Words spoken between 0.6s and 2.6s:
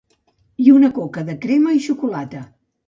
I una coca de crema i xocolata